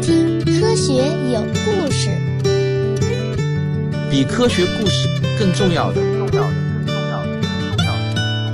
[0.00, 0.94] 听《科学
[1.30, 2.08] 有故事》。
[4.10, 5.06] 比科学故事
[5.38, 6.48] 更重要的，重要的，
[6.86, 7.84] 更重要的，更重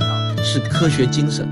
[0.01, 1.47] 要的是科学精神。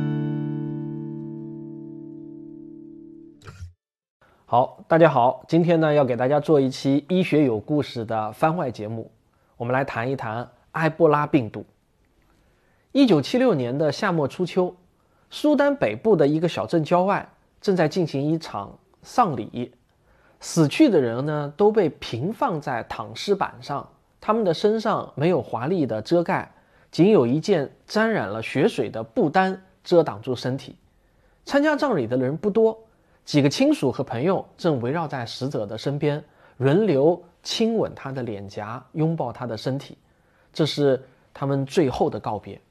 [4.45, 9.09] 好，大家好，今天呢要给大家做一期医学有故事的番外节目，
[9.55, 11.65] 我们来谈一谈埃博拉病毒。
[12.91, 14.75] 一九七六年的夏末初秋，
[15.29, 17.27] 苏丹北部的一个小镇郊外
[17.61, 19.71] 正在进行一场丧礼，
[20.45, 23.89] 死去的人呢都被平放在躺尸板上，
[24.21, 26.53] 他们的身上没有华丽的遮盖，
[26.91, 30.75] 仅有一件沾染了血水的布单遮挡住身体。
[31.45, 32.79] 参加葬礼的人不多。
[33.25, 36.23] 几个亲属和朋友正围绕在死者的身边，
[36.57, 39.97] 轮流亲吻他的脸颊，拥抱他的身体，
[40.53, 42.61] 这是他们最后的告别。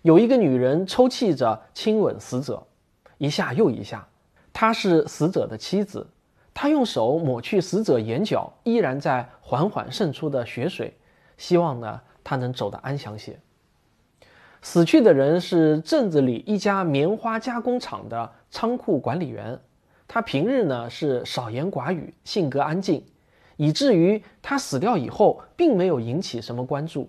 [0.00, 2.66] 有一个女人抽泣着亲吻死者，
[3.18, 4.08] 一下又一下。
[4.50, 6.06] 她是死者的妻子，
[6.54, 10.96] 他用手抹去死者眼角依然在缓缓渗出的血水，
[11.36, 13.38] 希望呢他能走得安详些。
[14.60, 19.58] 死去的人是镇子里一家棉花加工厂的仓库管理员。
[20.06, 23.02] 他平日呢是少言寡语，性格安静，
[23.56, 27.08] 以至于他死掉以后，并没有引起什么关注。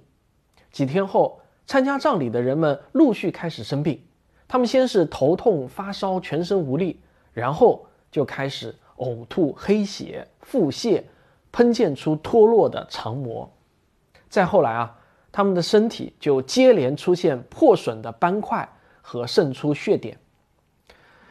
[0.71, 4.01] 几天后，参加葬礼的人们陆续开始生病，
[4.47, 7.01] 他们先是头痛、发烧、全身无力，
[7.33, 8.73] 然后就开始
[9.03, 11.03] 呕吐、黑血、腹泻，
[11.51, 13.51] 喷溅出脱落的肠膜。
[14.29, 14.97] 再后来啊，
[15.31, 18.67] 他们的身体就接连出现破损的斑块
[19.01, 20.17] 和渗出血点。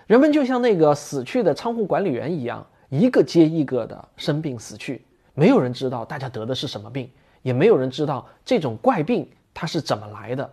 [0.07, 10.49] 人们就像那个死去的仓库管理员一样，一个接一个的生病死去，没有人知道大家得的是什么病，也没有人知道这种怪病它是怎么来的。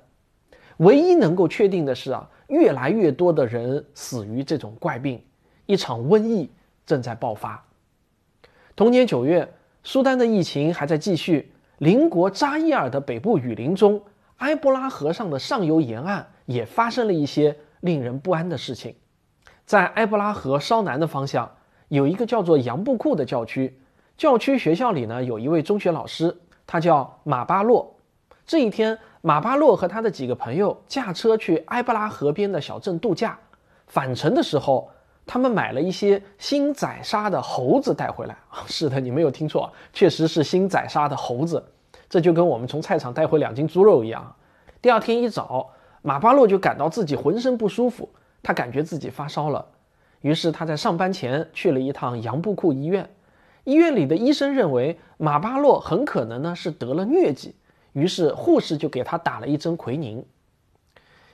[0.77, 5.21] 唯一能够确定的是啊，越来越多的人死于这种怪病，
[5.65, 6.49] 一场瘟疫
[6.89, 7.63] 正在爆发。
[8.75, 14.01] 同年九月，苏丹的疫情还在继续，邻国扎伊尔的北部雨林中，
[14.37, 18.95] 埃博拉河上的上游沿岸也发生了一些令人不安的事情。
[19.67, 21.51] 在埃博拉河稍南的方向，
[21.89, 23.79] 有一个叫做杨布库的教区。
[24.17, 26.35] 教区学校里呢，有一位中学老师，
[26.65, 27.95] 他叫马巴洛。
[28.47, 33.37] 这一天，马巴洛和他的几个朋友驾车去埃博拉河边的小镇度假。
[33.85, 34.89] 返程的时候，
[35.31, 38.35] 他们买了一些新宰杀的猴子带回来。
[38.65, 41.63] 是的，你没有听错，确实是新宰杀的猴子。
[42.09, 44.35] 这就跟我们从菜场带回两斤猪肉一样。
[44.81, 45.69] 第二天一早，
[46.01, 48.09] 马巴洛就感到自己浑身不舒服。
[48.41, 49.63] 他感觉自己发烧了，
[50.21, 53.07] 于是他在上班前去了一趟杨布库医院。
[53.65, 57.53] 医院里的医生认为马巴洛很可能呢是得了疟疾，
[57.93, 60.25] 于是护士就给他打了一针奎宁。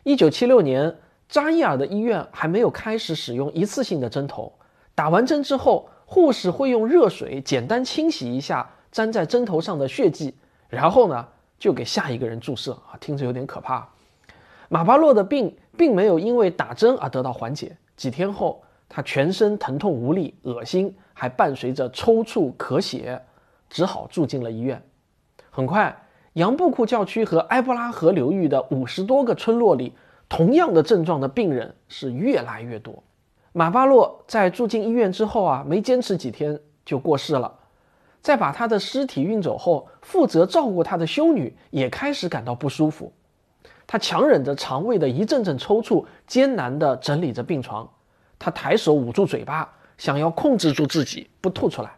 [0.04, 4.52] 一九七六年，扎伊尔的医院还没有开始使用一次性的针头。
[4.94, 10.34] 打完针之后，护士会用热水简单清洗一下粘在针头上的血迹，
[10.70, 11.28] 然后呢
[11.58, 12.72] 就给下一个人注射。
[12.74, 13.88] 啊，听着有点可怕。
[14.70, 17.76] 马巴洛的病并没有因为打针而得到缓解。
[17.96, 23.22] 几天后，他全身疼痛无力、恶心，还伴随着抽搐、咳血，
[23.70, 24.82] 只好住进了医院。
[25.50, 25.96] 很快，
[26.34, 29.94] 杨布库教区和埃博拉河流域的五十多个村落里，
[30.28, 33.04] 同样的症状的病人是越来越多。
[33.52, 37.60] 马巴洛在住进医院之后啊，没坚持几天就过世了。
[38.22, 43.14] 在把他的尸体运走后，负责照顾他的修女也开始感到不舒服。
[43.88, 47.88] 他强忍着肠胃的一阵阵抽搐，艰难地整理着病床。
[48.40, 51.92] 他抬手捂住嘴巴，想要控制住自己不吐出来，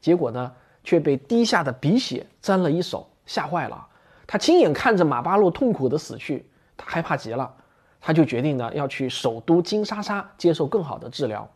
[0.00, 0.52] 结果呢，
[0.84, 3.86] 却被滴下的鼻血沾了一手，吓坏了。
[4.24, 7.54] 他亲眼看着马巴洛痛苦的死去，他害怕极了。
[8.00, 11.48] 他就决定呢，要去首都金沙沙接受更好的治疗。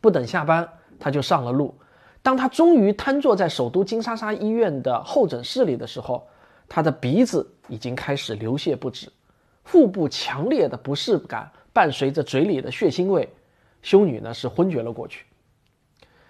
[0.00, 0.66] 不等下班，
[0.98, 1.74] 他就上了路。
[2.22, 6.26] 当他终于瘫坐在首都金沙沙医院的候诊室里的时候，
[6.68, 9.12] 他的鼻子已经开始流血不止，
[9.64, 13.28] 腹部强烈的不适感伴随着嘴里的血腥味，
[13.82, 15.26] 修女呢是昏厥了过去。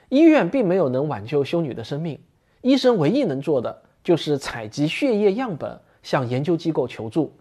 [0.09, 2.21] 医院并没有能挽救修女的生命，
[2.61, 7.33] 医生唯一能做的就是采集血液样本向研究机构求助。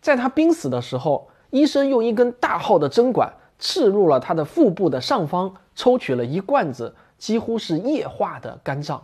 [0.00, 9.02] 在他濒死的时候，医生用一根大号的针管刺入了他的腹部的上方，抽取了一罐子几乎是液化的肝脏，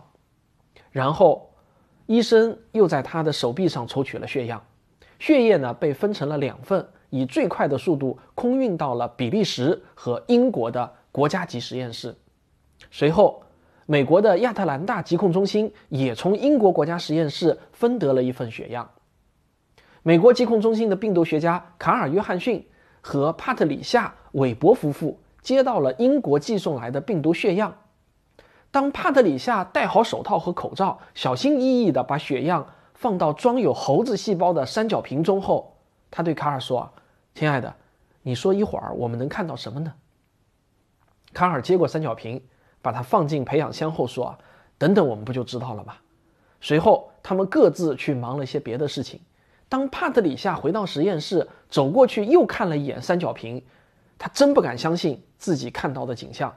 [0.91, 1.43] 然后。
[2.09, 4.63] 医生又在他的手臂上抽取了血样，
[5.19, 12.15] 血液呢被分成了两份，以最快的速度空运到了比利时和英国的国家级实验室。
[12.89, 13.43] 随后，
[13.85, 18.89] 美国的亚特兰大疾控中心也从英国国家实验室分得了一份血样。
[20.07, 22.65] 美国疾控中心的病毒学家卡尔·约翰逊
[23.01, 27.75] 和帕特里夏·韦伯夫妇接到了英国寄送来的病毒血样。
[28.71, 35.75] 当帕特里夏戴好手套和口罩，小心翼翼地把血样放到装有猴子细胞的三角瓶中后，
[36.09, 36.89] 他对卡尔说
[37.35, 37.75] ：“亲爱的，
[38.21, 39.93] 你说一会儿我们能看到什么呢？”
[41.35, 42.41] 卡尔接过三角瓶，
[42.81, 44.37] 把它放进培养箱后说
[44.79, 45.95] ：“等等，我们不就知道了吗？”
[46.61, 49.19] 随后，他们各自去忙了些别的事情。
[49.69, 53.61] 当帕特里夏回到实验室，走过去又看了一眼三角瓶，
[54.17, 56.55] 他真不敢相信自己看到的景象：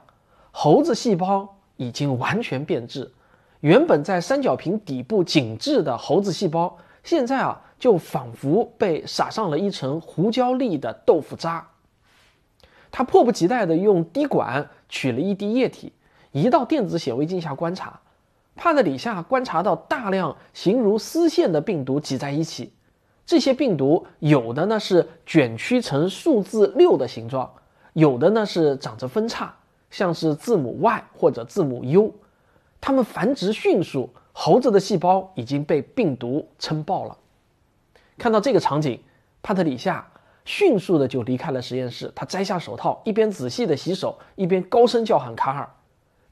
[0.51, 3.11] 猴子细胞已经完全变质，
[3.59, 11.67] 原本在三角瓶底部紧致的猴子细胞，现在啊，就仿佛被撒上了一层胡椒粒的豆腐渣。
[12.91, 15.91] 他迫不及待地用滴管取了一滴液体，
[16.31, 17.99] 移到电子显微镜下观察。
[18.55, 22.71] 帕特里夏观察到大量形如丝线的病毒挤在一起。
[23.25, 27.49] 这些病毒有的呢是卷曲成数字六的形状，
[27.93, 29.53] 有的呢是长着分叉，
[29.89, 32.13] 像是字母 Y 或者字母 U。
[32.81, 37.17] 它们繁殖迅速，猴子的细胞已经被病毒撑爆了。
[38.17, 38.99] 看到这个场景，
[39.41, 40.05] 帕特里夏
[40.43, 42.11] 迅速的就离开了实验室。
[42.15, 45.69] 他摘下手套，一边仔细的洗手，一边高声叫喊卡尔。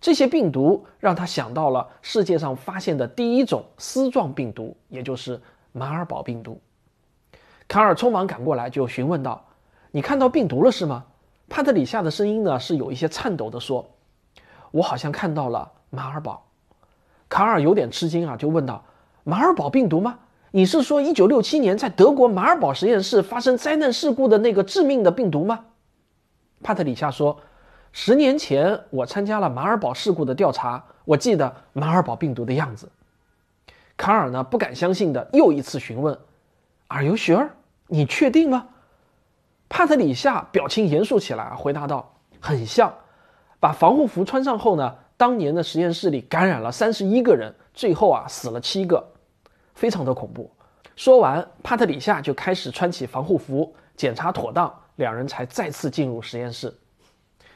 [0.02, 5.40] 这些病毒让他想到了世界上发现的第一种丝状病毒，也就是
[5.72, 6.60] 马尔堡病毒。
[7.70, 9.46] 卡尔匆忙赶过来，就询问道
[9.92, 11.06] ：“你看到病毒了是吗？”
[11.48, 13.92] 帕特里夏的声音呢是有一些颤抖的说
[14.72, 16.48] ：“我好像看到了马尔堡。”
[17.30, 18.84] 卡尔有点吃惊啊，就问道
[19.24, 20.18] ：“马尔堡病毒吗？
[20.50, 25.66] 你是说1967年在德国马尔堡实验室发生灾难事故的那个致命的病毒吗？”
[26.64, 27.40] 帕特里夏说
[27.94, 32.90] ：“十年前我参加了马尔堡事故的调查，我记得马尔堡病毒的样子。”
[33.96, 36.18] 卡尔呢不敢相信的又一次询问
[36.88, 37.50] ：“Are you sure？”
[37.90, 38.68] 你确定吗？
[39.68, 42.94] 帕特里夏表情严肃起来，回答道：“很像。”
[43.60, 49.06] 把防护服穿上后呢，当年的实验室里感染了三十一个人，最后啊死了七个，
[49.76, 50.50] 非常的恐怖。
[50.96, 56.74] 说完，帕特里夏就开始穿起防护服，检查妥当，两人才再次进入实验室。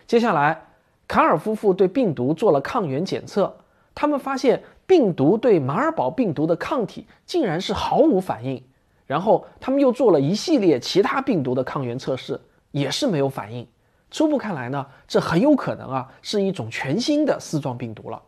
[0.05, 0.61] 接下来，
[1.07, 3.55] 卡尔夫妇对病毒做了抗原检测，
[3.95, 8.61] 他们发现病毒对马尔堡病毒的抗体竟然是毫无反应。
[9.05, 12.39] 然后他们又做了一系列其他病毒的抗原测试，
[12.71, 13.67] 也是没有反应。
[14.09, 18.21] 初步看来呢，这很有可能啊是一种全新的丝状病毒了。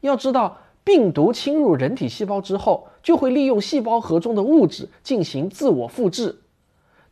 [0.00, 6.40] 要知道，病毒侵入人体细胞之后，就会利用细胞核中的物质进行自我复制。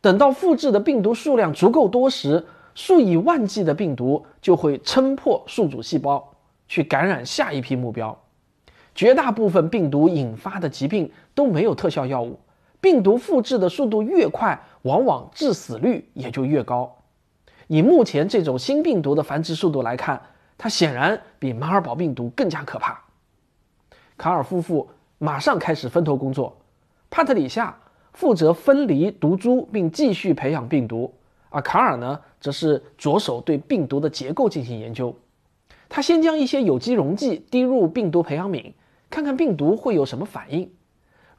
[0.01, 6.35] 等到复制的病毒数量足够多时，数以万计的病毒就会撑破宿主细胞，
[6.67, 8.19] 去感染下一批目标。
[8.95, 12.39] 绝大部分病毒引发的疾病都没有特效药物。
[12.83, 16.99] 病毒复制的速度越快，往往致死率也就越高。
[17.69, 20.21] 以目前这种新病毒的繁殖速度来看，
[20.59, 23.01] 它显然比马尔堡病毒更加可怕。
[24.19, 26.59] 卡尔夫妇马上开始分头工作，
[27.09, 27.79] 帕特里夏
[28.13, 31.15] 负责分离毒株并继续培养病毒，
[31.51, 35.15] 而卡尔呢，则是着手对病毒的结构进行研究。
[35.89, 38.73] 他先将一些有机溶剂滴入病毒培养皿，
[39.09, 40.69] 看看病毒会有什么反应。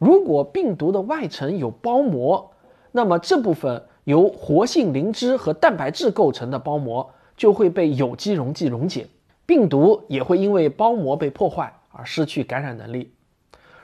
[0.03, 2.51] 如果病毒的外层有包膜，
[2.91, 9.07] 那么这部分由活性磷脂和蛋白质构成的包膜就会被有机溶剂溶解，
[9.45, 13.13] 病毒也会因为包膜被破坏而失去感染能力。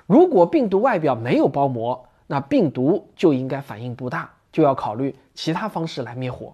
[0.08, 6.53] 如果病毒外表没有包膜，那病毒就应该反应不大，就要考虑其他方式来灭火。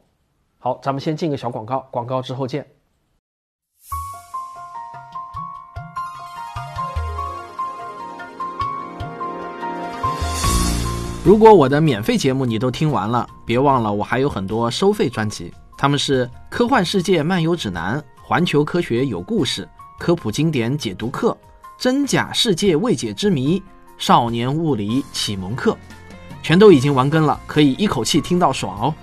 [0.59, 2.67] 好，咱们先进个小广告，广告之后见。
[11.25, 19.63] 如果我的免费节目你都听完了，别忘了我还有很多收费专辑，他们是《科幻世界漫游指南》《环球科学有故事》
[19.97, 21.31] 《科普经典解读课》
[21.79, 23.59] 《真假世界未解之谜》
[23.97, 25.71] 《少年物理启蒙课》，
[26.43, 28.93] 全都已经完更了，可以一口气听到爽哦！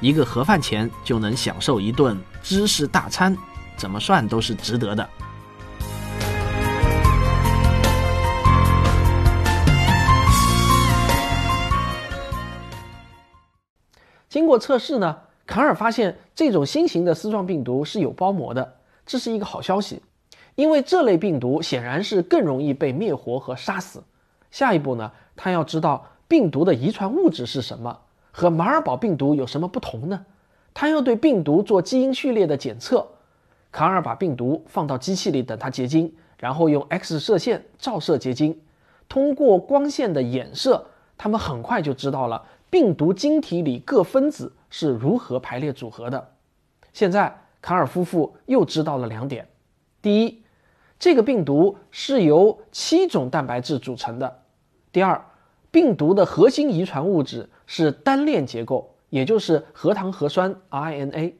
[0.00, 3.36] 一个盒饭钱就能享受一顿知识大餐，
[3.76, 5.08] 怎么算都是值得的。
[14.38, 15.16] 经过测试呢，
[15.48, 20.00] 卡尔发现这种新型的丝状病毒是有包膜的，这是一个好消息，
[20.54, 24.00] 因为这类病毒显然是更容易被灭活和杀死。
[24.52, 27.98] 下一步呢，他要知道病毒的遗传物质是什么，
[28.30, 30.24] 和马尔堡病毒有什么不同呢？
[30.72, 33.04] 他要对病毒做基因序列的检测。
[33.72, 38.60] 卡尔把病毒放到机器里等它结晶，然后用 X 射线照射结晶，
[39.08, 42.44] 通过光线的衍射，他们很快就知道了。
[42.70, 46.34] 病毒晶体里各分子是如何排列组合的？
[46.92, 49.48] 现在卡尔夫妇又知道了两点：
[50.02, 50.42] 第一，
[50.98, 54.28] 这个病毒是由七种蛋白质组成的；
[54.92, 55.24] 第二，
[55.70, 61.34] 病毒的核心遗传物质是单链结构，也就是核糖核酸 RNA。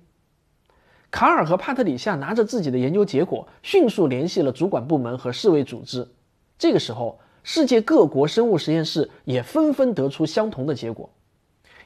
[1.10, 6.06] 卡尔和帕特里夏拿着自己的研究结果，迅速联系了主管部门和世卫组织。
[6.58, 11.08] 这个时候，世界各国生物实验室也纷纷得出相同的结果：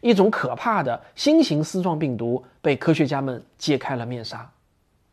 [0.03, 4.47] 一种可怕的新型丝状病毒被科学家们揭开了面纱。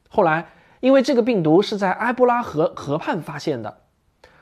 [0.10, 0.46] 后来，
[0.82, 3.78] 因为这个病毒是在埃博拉河河畔发现的，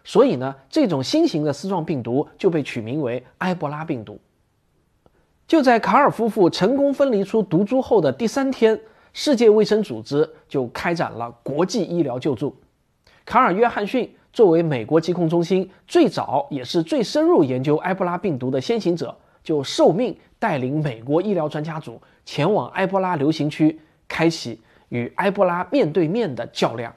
[0.04, 4.20] 所以呢，这种新型的丝状病毒就被取名为埃博拉病毒。
[5.46, 8.80] 就在卡尔夫妇成功分离出毒株后的第三天。
[9.14, 12.56] 世界卫生组织就开展了国际医疗救助。
[13.26, 26.94] 卡尔·约翰逊作为美国疾控中心最早也是最深入研究埃博拉病毒的先行者，就受命带领美国医疗专家组前往埃博拉流行区，开启与埃博拉面对面的较量。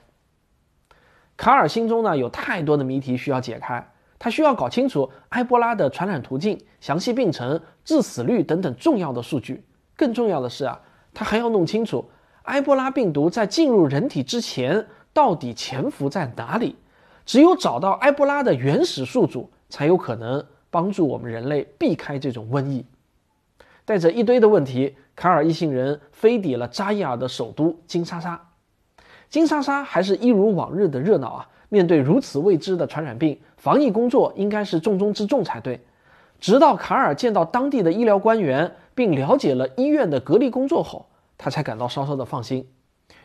[1.37, 9.65] 卡尔心中呢有太多的谜题需要解开，他需要搞清楚埃博拉的传染途径、详细病程、致死率等等重要的数据。
[9.97, 10.81] 更重要的是啊。
[11.15, 12.11] 他还要弄清楚
[12.43, 16.75] 埃博拉病毒在进入人体之前到底潜伏在哪里。
[17.25, 22.85] 只有找到埃博拉的原始宿主，才有可能帮助我们人类避开这种瘟疫。
[23.85, 28.41] 带着一堆的问题，卡尔一行人飞抵了扎伊尔的首都金沙沙。
[29.29, 31.49] 金沙沙还是一如往日的热闹啊！
[31.69, 35.81] 面对如此未知的传染病，防疫工作应该是重中之重才对。
[36.41, 38.77] 直到卡尔见到当地的医疗官员。
[38.93, 41.07] 并了解了医院的隔离工作后，
[41.39, 42.69] 他才感到稍稍的放心。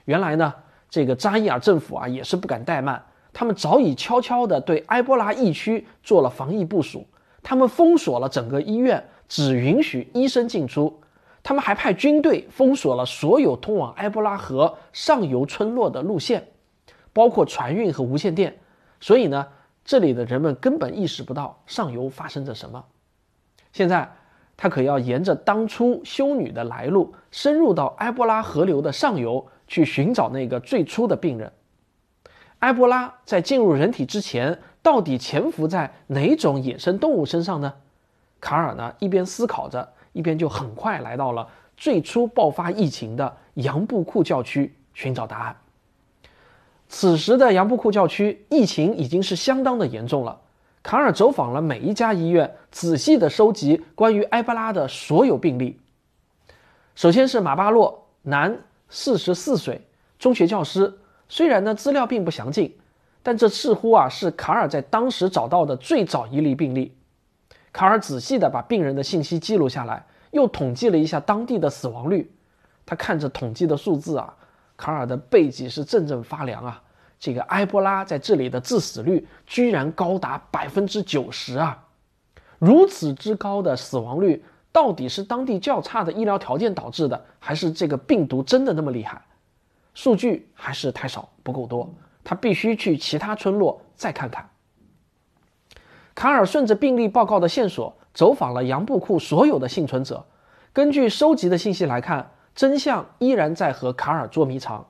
[0.05, 0.53] 原来呢，
[0.89, 7.05] 这个扎伊尔政府啊也是不敢怠慢，他们早已悄悄地对埃博拉疫区做了防疫部署。
[7.45, 10.99] 他们封锁了整个医院，只允许医生进出。
[11.43, 16.47] 他们还派军队封锁了所有通往埃博拉河上游村落的路线，
[17.13, 18.57] 包括船运和无线电。
[18.99, 19.47] 所以呢，
[19.83, 22.83] 这里的人们根本意识不到上游发生着什么。
[23.71, 24.11] 现在。
[24.57, 31.51] 他可要沿着当初修女的来路，深入到埃博拉河流的上游去寻找那个最初的病人。
[32.65, 37.71] 埃博拉在进入人体之前，到底潜伏在哪种野生动物身上呢？
[38.41, 45.55] 卡尔呢一边思考着，一边就很快来到了最初爆发疫情的杨布库教区寻找答案。
[46.89, 50.41] 此时的杨布库教区疫情已经是相当的严重了。
[50.81, 55.79] 卡尔走访了每一家医院，仔细地收集关于埃博拉的所有病例。
[56.95, 58.57] 首先是马巴洛，男，
[58.89, 60.91] 四十四岁，中学教师。
[61.27, 62.75] 虽然呢资料并不详尽，
[63.23, 66.95] 但这似乎啊是卡尔在当时找到的最早一例病例。
[67.73, 72.31] 卡尔仔细地把病人的信息记录下来，又统计了一下当地的死亡率。
[72.85, 74.33] 他看着统计的数字啊，
[74.77, 76.81] 卡尔的背脊是阵阵发凉啊。
[77.19, 81.85] 这个埃博拉在这里的致死率居然高达百分之九十啊！
[82.59, 89.21] 如此之高的死亡率，到底是当地较差的医疗条件导致的，还是这个病毒真的那么厉害？
[89.95, 91.91] 数据还是太少，不够多，
[92.23, 94.47] 他必须去其他村落再看看。
[96.13, 100.25] 卡尔顺着病例报告的线索，走访了杨布库所有的幸存者。
[100.71, 104.85] 根据收集的信息来看，真相依然在和卡尔捉迷藏。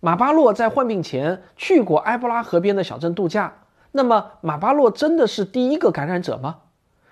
[0.00, 3.54] 马巴洛在患病前去过埃博拉河边的小镇度假。
[3.92, 6.58] 那么，马巴洛真的是第一个感染者吗？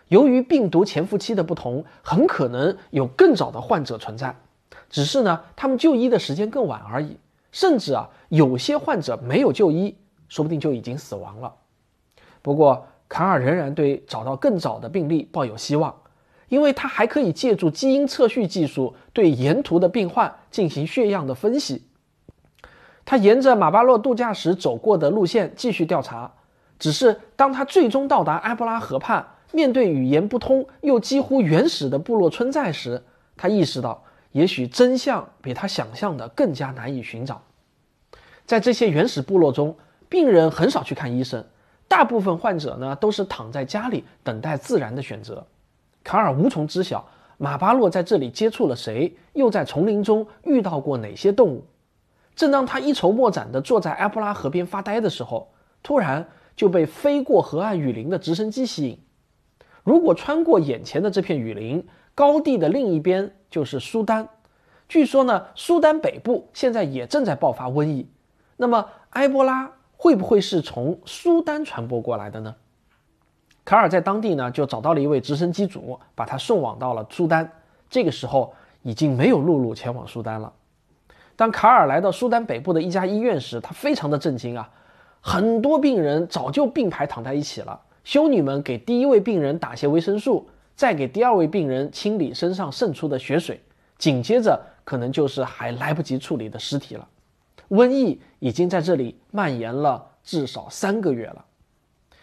[0.08, 4.36] 由于病毒潜伏期的不同，很可能有更早的患者存在，
[4.90, 7.16] 只是呢，他们就医的时间更晚而已。
[7.50, 9.96] 甚至啊，有些患者没有就医，
[10.28, 11.54] 说不定就已经死亡了。
[12.42, 15.94] 不过，卡尔仍然对找到更早的病例抱有希望，
[16.48, 21.86] 因为他还可以借助基因测序技术对沿途的病患进行血样的分析。
[23.06, 26.30] 他沿着马巴洛度假时走过的路线继续调查，
[26.78, 33.02] 只是当他最终到达埃博拉河畔，面对语言不通又几乎原始的部落村寨时，
[33.38, 37.42] 他意识到，也许真相比他想象的更加难以寻找。
[38.44, 39.76] 在这些原始部落中，
[40.08, 41.44] 病人很少去看医生，
[41.86, 45.46] 大部分患者呢都是躺在家里等待自然的选择。
[46.02, 47.06] 卡尔无从知晓
[47.36, 51.66] 马巴洛在这里接触了谁，又在丛林中遇到过哪些动物。
[52.34, 58.98] 正当他一筹莫展地坐在埃博拉河边发呆的时候，突然就被飞过河岸雨林的直升机吸引。
[59.84, 64.28] 如果穿过眼前的这片雨林，高地的另一边就是苏丹。
[64.88, 68.08] 据说呢，苏丹北部现在也正在爆发瘟疫。
[68.56, 72.54] 那么，埃博拉会不会是从苏丹传播过来的呢？
[73.64, 77.50] 卡尔在当地呢就找到了一位直升机组，把他送往到了苏丹。
[77.90, 80.52] 这个时候已经没有陆路前往苏丹了。
[81.36, 84.68] 当卡尔来到苏丹北部的一家医院时，他非常的震惊啊！
[85.20, 93.60] 很多病人早就并排躺在一起了，修女们给第一位病人打些维生素，再给第二位病人清理身上渗出的血水，
[93.98, 97.08] 紧接着可能就是还来不及处理的尸体了。
[97.70, 101.44] 瘟疫已经在这里蔓延了至少三个月了。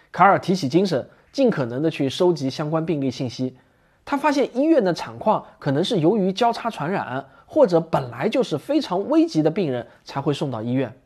[0.09, 3.57] 卡尔提起精神，尽可能的去收集相关病例信息。
[4.05, 10.97] 他发现医院的产况可能是由于交叉传染，或者本来就是非常危急的病人才会送到医院。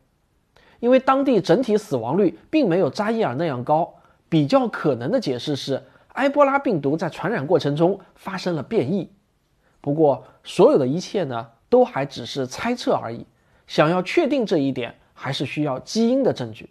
[0.78, 3.96] 因为当地整体死亡率并没有扎伊尔那样高，
[4.28, 5.82] 比较可能的解释是
[6.14, 9.10] 埃博拉病毒在传染过程中发生了变异。
[9.80, 13.26] 不过，所有的一切呢，都还只是猜测而已。
[13.66, 16.70] 想要确定这一点，还是需要基因的证据。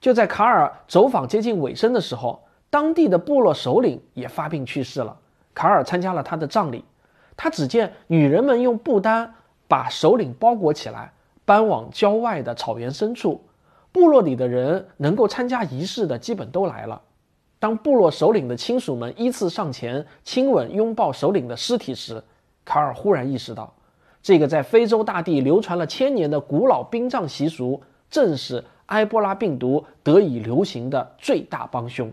[0.00, 5.18] 就在卡尔走访接近尾声的时候，当地的部落首领也发病去世了。
[5.54, 6.84] 卡尔参加了他的葬礼。
[7.36, 9.34] 他只见女人们用布单
[9.66, 11.12] 把首领包裹起来，
[11.44, 13.44] 搬往郊外的草原深处。
[13.90, 17.00] 部落里的人能够参加仪式的，基本都来了。
[17.58, 22.22] 当部落首领的亲属们依次上前亲吻、拥抱首领的尸体时，
[22.64, 23.72] 卡尔忽然意识到。
[24.22, 32.12] 这个在非洲大地流传了千年的古老殡葬习俗，正是埃博拉病毒得以流行的最大帮凶。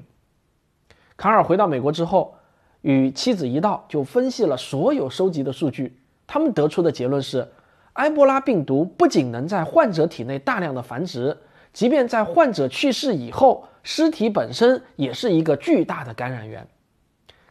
[1.17, 2.35] 卡尔回到美国之后，
[2.81, 5.97] 与妻子一道就分析了所有收集的数据。
[6.25, 7.47] 他们得出的结论是，
[7.93, 11.37] 埃博拉病毒不仅能在患者体内大量的繁殖，
[11.73, 16.67] 即便在患者去世以后，尸体本身也是一个巨大的感染源。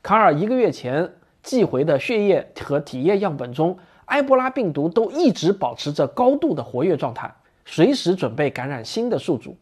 [0.03, 1.13] 卡尔一个月前
[1.43, 3.79] 寄回的血液和体液样本中。
[4.07, 7.33] 埃博拉病毒都一直保持着高度的活跃状态，
[7.65, 9.57] 随时准备感染新的宿主。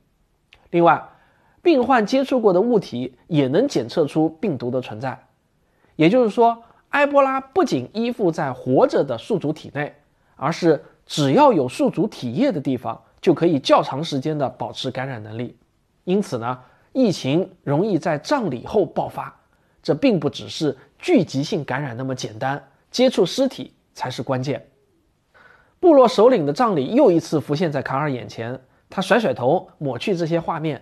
[0.70, 1.00] 另外，
[1.62, 5.26] 病患接触过的物体也能检测出病毒的存在。
[5.94, 9.94] 也就是说，埃博拉不仅依附在活着的宿主体内，
[10.34, 15.56] 而是只要有宿主体液的地方，就可以较长时间的保持感染能力。
[16.04, 16.58] 因此呢，
[16.92, 19.34] 疫情容易在葬礼后爆发。
[19.82, 23.72] 这并不只是聚集性感染那么简单，接触尸体。
[23.92, 24.64] 才是关键。
[25.78, 28.58] 部落首领的葬礼又一次浮现在卡尔眼前，
[28.88, 30.80] 他甩甩头，抹去这些画面，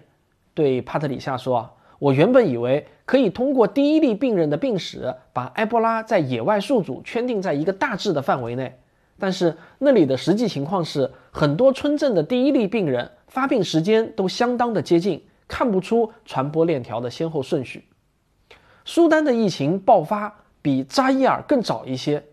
[0.54, 8.78] 对帕特里夏说：“我原本以为可以通过第一例病人的病史，把埃博拉在野外宿主圈定在一个大致的范围内，
[9.18, 17.84] 但是那里的实际情况是，很多村镇的第一例病人发病时间都相当的接近，看不出传播链条的先后顺序。
[18.84, 22.24] 苏丹的疫情爆发比扎伊尔更早一些。”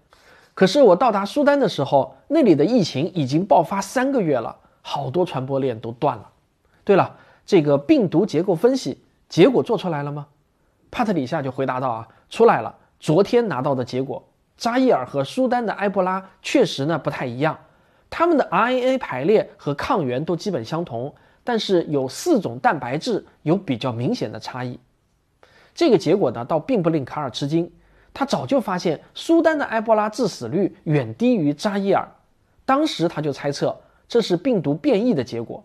[0.54, 6.30] 可是我到达苏丹的时候，那里的疫情已经爆发三个月了，好多传播链都断了。
[6.86, 10.28] 对了，这个病毒结构分析结果做出来了吗？
[10.90, 12.74] 帕特里夏就回答道：“啊，出来了。
[13.02, 14.24] 昨天拿到的结果，
[14.58, 17.58] 扎伊尔和苏丹的埃博拉确实呢不太一样，
[18.10, 21.14] 他们的 RNA 排列和抗原都基本相同，
[21.44, 24.80] 但是有四种蛋白质有比较明显的差异。
[25.74, 27.72] 这个结果呢，倒并不令卡尔吃惊。”
[28.18, 32.08] 他早就发现苏丹的埃博拉致死率远低于扎伊尔，
[32.64, 35.62] 当时他就猜测这是病毒变异的结果。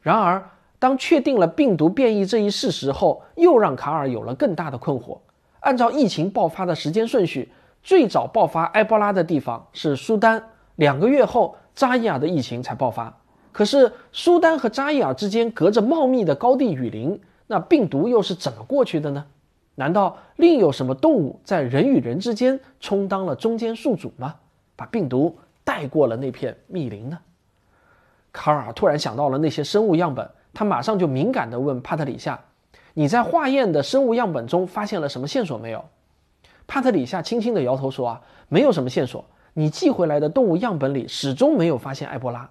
[0.00, 5.18] 然而，当确定了病毒变异这一事实后，又让卡尔有了更大的困惑。
[5.58, 7.50] 按照疫情爆发的时间顺序，
[7.82, 10.42] 最早爆发埃博拉的地方是苏丹，
[10.76, 13.12] 两个月后扎伊尔的疫情才爆发。
[13.50, 19.24] 可是苏丹和扎伊尔之间隔着茂密的高地雨林，那病毒又是怎么过去的呢？
[19.74, 24.36] 难道另有什么动物在人与人之间充当了中间宿主吗？
[24.76, 27.18] 把病毒带过了那片密林呢？
[28.32, 32.38] 卡尔突然想到了那些生物样本，他马上就敏感地问帕特里夏
[32.94, 35.84] ：“你在化验的生物样本中发现了什么线索没有？”
[36.72, 39.22] 帕特里夏轻轻地摇头说：“啊，没有什么线索。
[39.52, 42.48] 你寄回来的动物样本里始终没有发现埃博拉。”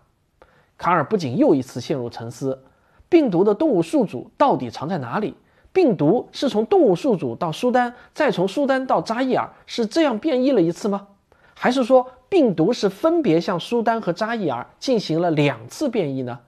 [0.77, 2.63] 卡尔不仅又一次陷入沉思：
[3.09, 5.33] 病毒的动物宿主到底藏在哪里？
[5.73, 11.07] 病毒是从动物宿主到苏丹，再从苏丹到扎伊尔，是这样变异了一次吗？
[11.55, 16.41] 还是说病毒是分别向苏丹和扎伊尔进行了两次变异呢？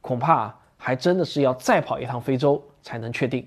[0.00, 3.46] 恐怕还真的是要再跑一趟非洲才能确定。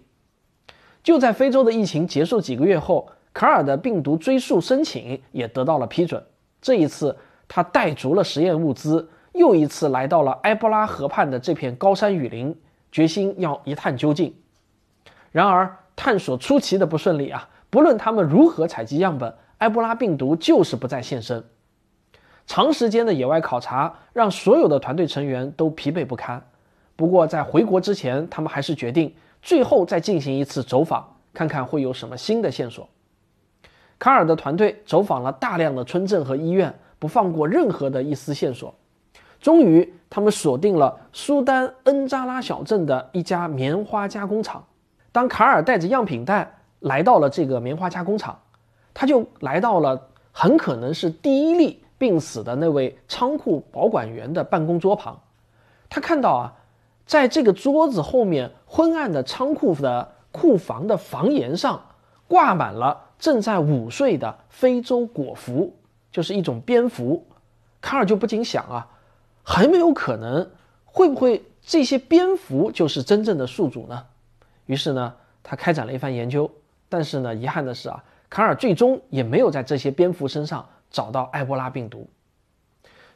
[1.01, 6.23] 就在非洲的疫情结束几个月后，卡尔的病毒追溯申请也得到了批准。
[6.59, 7.15] 这一次，
[7.47, 12.59] 他带足了实验物资，又一次来到了埃博拉河畔的这片高山雨林，
[12.91, 14.33] 决心要一探究竟。
[15.31, 17.47] 然而，探索出奇的不顺利啊！
[17.69, 21.43] 不论他们如何采集样本，埃博拉病毒就是不再现身。
[22.47, 26.43] 长时间的野外考察让所有的团队成员都疲惫不堪。
[26.95, 32.89] 不过，在回国之前，他们还是决定最后再进行一次走访，看看会有什么新的线索。
[33.99, 38.73] 卡尔的团队走访了大量的村镇和医院，不放过任何的一丝线索。
[39.39, 44.63] 终于，他们锁定了苏丹恩扎拉小镇的一家棉花加工厂。
[45.11, 48.39] 当卡尔带着样品袋来到了这个棉花加工厂，
[48.93, 55.19] 他就来到了很可能是第一例病死的那位仓库保管员的办公桌旁。
[55.89, 56.53] 他看到啊，
[57.05, 61.81] 在这个桌子后面昏暗的仓库的库房的房檐上，
[62.27, 65.75] 挂满了正在午睡的非洲果蝠，
[66.11, 67.25] 就是一种蝙蝠。
[67.81, 68.87] 卡尔就不禁想啊。
[69.43, 70.49] 很有可能，
[70.83, 74.03] 会不会这些蝙蝠就是真正的宿主呢？
[74.65, 76.51] 于是呢，他开展了一番研究。
[76.89, 82.07] 但是呢，遗憾的是啊，卡尔最终也没有在这些蝙蝠身上找到埃博拉病毒。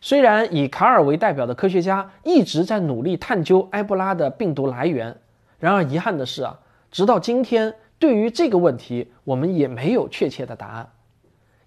[0.02, 5.16] 虽然以卡尔为代表的科学家一直在努力探究埃博拉的病毒来源，
[5.60, 6.60] 然而遗憾的是啊，
[6.92, 10.90] 直到今天，对于这个问题，我们也没有确切的答案。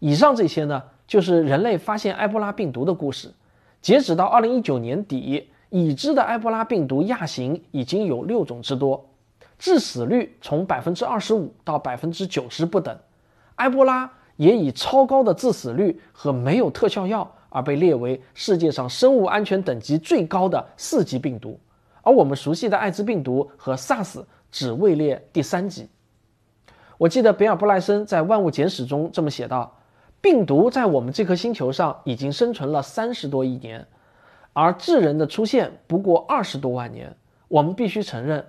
[0.01, 3.33] 以上这些呢，就是人类发现埃博拉病毒的故事。
[3.81, 9.09] 截止到二零一九年底，已知的埃博拉病毒亚型已经有六种之多，
[9.61, 12.99] 致死率从百分之二十五到百分之九十不等。
[13.55, 21.61] 埃博拉也以超高的致死率和没有特效药而被列为世界上生物安全等级最高的四级病毒，
[22.03, 25.89] 而我们熟悉的艾滋病毒和 SARS 只位列第三级。
[26.99, 29.77] 我记得比尔布莱森在《万物简史》中这么写道。
[30.21, 33.87] 病毒在我们这颗星球上已经生存了三十多亿年，
[34.55, 37.15] 而智人的出现不过二十多万年。
[37.49, 38.43] 我们必须承认，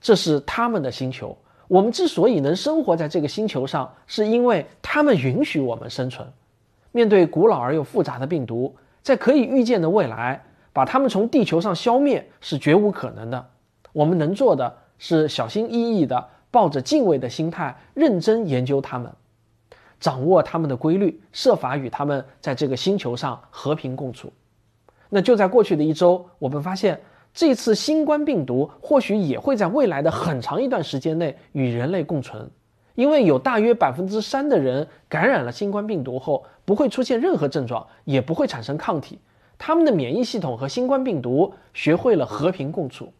[0.00, 1.36] 这是他们的星球。
[1.68, 6.26] 我们之所以能生活在这个星球上，是因为他们允许我们生存。
[6.90, 13.46] 面对古老而又复杂的病毒，在可以预见的未来，把它们从地球上消灭是绝无可能的。
[13.92, 19.12] 我们能做的是小心翼翼地抱着敬畏的心态，认真研究它们。
[19.98, 24.32] 掌握他们的规律，设法与他们在这个星球上和平共处。
[25.10, 26.98] 那就在过去的一周，我们发现
[27.34, 32.50] 这次新冠病毒或许也会在未来的很长一段时间内与人类共存，
[32.94, 39.18] 因为有大约百分之三的人感染了新冠病毒后不会出现任何症状，也不会产生抗体，
[39.58, 43.12] 他们的免疫系统和新冠病毒学会了和平共处。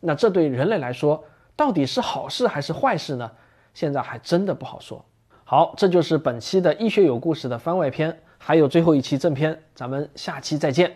[0.00, 1.22] 那这对人类来说
[1.54, 3.30] 到底是好事还是坏事呢？
[3.74, 5.04] 现在还真的不好说。
[5.44, 10.90] 好，这就是本期的医学有故事的番外篇，还有最后一期正片，咱们下期再见。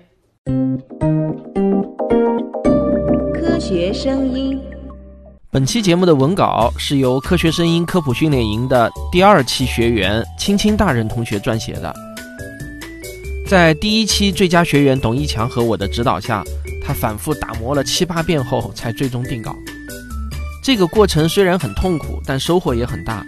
[3.34, 4.58] 科学声音，
[5.50, 11.94] 本期节目的文稿是由科学声音科普训练营的第二期学员青青大人同学撰写的。
[13.48, 16.42] 在第一期最佳学员董一强和我的指导下，
[16.82, 19.54] 他反复打磨了七八遍后才最终定稿。
[20.66, 23.24] 这个过程虽然很痛苦，但收获也很大。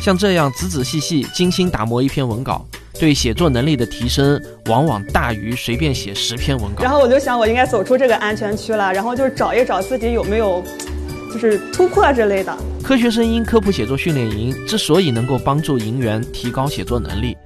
[0.00, 2.64] 像这样仔仔细细、精心打磨一篇文稿，
[2.96, 6.84] 对写作能力的提升往往大于随便写十篇文稿。
[6.84, 10.62] 然后我就想，我应该走出这个安全区了，然后就是找一找自己有没有，
[11.32, 12.56] 就是突破之类的。
[12.84, 17.36] 科学声音科普写作训练营之所以能够帮助营员提高写作能力，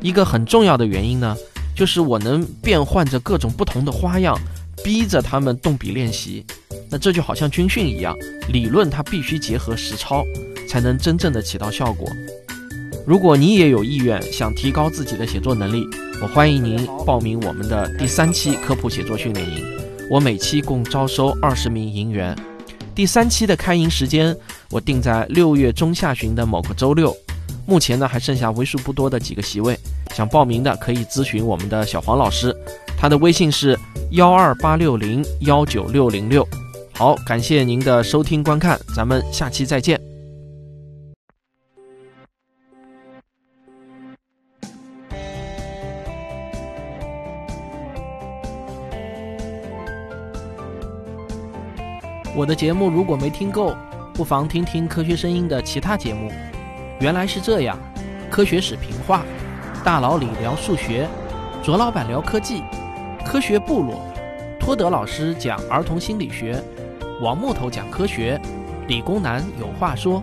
[0.00, 1.36] 一个很重要的原因呢，
[1.72, 4.36] 就是我能变换着各种不同的花样，
[4.82, 6.44] 逼着他们动笔练习。
[6.90, 8.16] 那这就好像军训一样，
[8.52, 10.24] 理论它必须结合实操。
[10.68, 12.06] 才能真正的起到效果。
[13.06, 15.82] 如果你也有意愿想提高自己的写作能力，
[16.20, 19.64] 我欢迎您报名我们的第三期科普写作训练营。
[20.10, 22.36] 我每期共招收二十名营员。
[22.94, 24.36] 第三期的开营时间
[24.70, 27.16] 我定在六月中下旬的某个周六。
[27.64, 29.78] 目前呢还剩下为数不多的几个席位，
[30.14, 32.54] 想报名的可以咨询我们的小黄老师，
[32.98, 33.78] 他的微信是
[34.10, 36.46] 幺二八六零幺九六零六。
[36.98, 40.00] 好，感谢您的收听观看，咱们下期再见。
[52.34, 53.76] 我的节目如果没听够，
[54.12, 56.32] 不妨听听科学声音的其他节目。
[56.98, 57.78] 原来是这样，
[58.28, 59.24] 科学史评话，
[59.84, 61.08] 大佬里聊数学，
[61.62, 62.64] 卓老板聊科技，
[63.24, 64.02] 科学部落，
[64.58, 66.60] 托德老师讲儿童心理学，
[67.20, 68.40] 王木头讲科学，
[68.86, 70.22] 理工男有话说。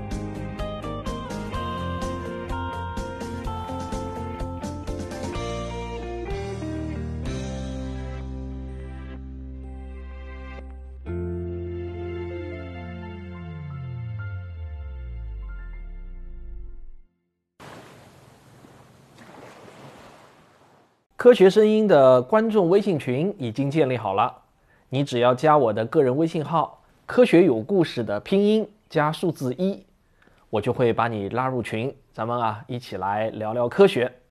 [21.17, 24.33] 科学声音的观众微信群已经建立好了，
[24.87, 29.85] 你只要加我的个人微信号“科学有故事”的拼音加数字一，
[30.49, 34.11] 我就会把你拉入群，咱们啊一起来聊聊科学。